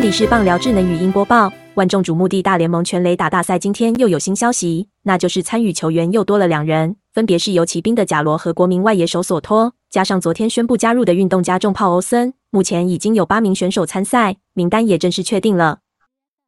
[0.00, 1.52] 这里是棒聊智能语音播报。
[1.74, 12.32] 万众瞩目的大联盟全垒打大赛今天又有新消息，那就是参与球员又多了两人，分别是游骑兵的贾罗和国民外野手索托，加上昨天宣布加入的运动家重炮欧森。
[12.48, 15.80] 目前已经有八名选手参赛，名单也正式确定了。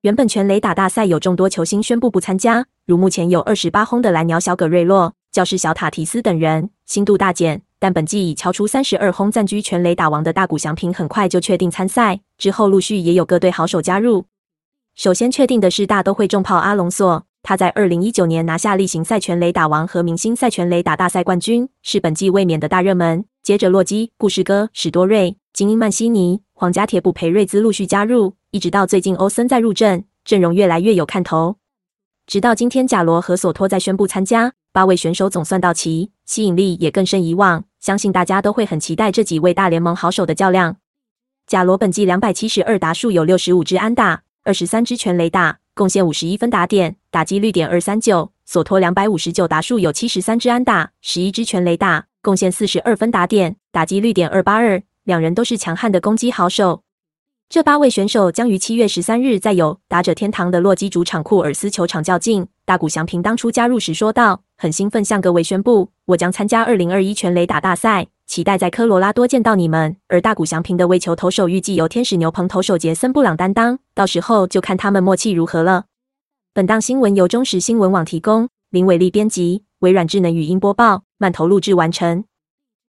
[0.01, 7.61] 原本全垒打大赛有众多球星宣布不参加，如目前有二十八轰的蓝鸟小葛瑞洛、教士小塔提斯等人，心度大减。
[7.83, 14.27] 但本季已敲出三十二轰，暂居全垒打王的大谷翔平很快就确定参赛，之后陆续也有各队好手加入。
[14.95, 23.25] 首先确定的是大都会重炮阿隆索，他在二零一九年拿下例行赛全垒打王和明星赛全垒打大赛冠军，是本季卫冕的大热门。
[23.43, 31.57] 接着洛基、故事哥、史多瑞、精英曼西尼、皇家铁布培瑞兹陆续加入，一直到最近欧森再入阵，阵容越来越有看头。
[32.29, 37.63] 直到今天，贾罗和索托再宣布参加，八位选手总算到齐，吸引力也更胜以往。
[37.79, 40.77] 相信大家都会很期待这几位大联盟好手的较量。
[41.47, 48.33] 贾罗本季两百七十二打数有六十五支安打，二十三支全垒打，贡献五十一分打点，打击率点二三九。
[48.47, 54.83] 索托两百五十九打数有七十三支安打，十一支全垒打，贡献四十二分打点，打击率点二八二。
[55.05, 56.83] 两人都是强悍的攻击好手。
[57.51, 62.47] 这八位选手将于七月十三日在有打者天堂的洛基主场库尔斯球场较劲。
[62.65, 75.87] 大谷翔平当初加入时说道：“很兴奋向各位宣布，我将参加二零二一全垒打大赛，期待在科罗拉多见到你们。”而大谷翔平的为球投手预计由天使牛棚投手杰森布朗担当，到时候就看他们默契如何了。
[76.55, 82.23] 本档新闻由中时新闻网提供，林伟利编辑，微软智能语音播报，慢投录制完成。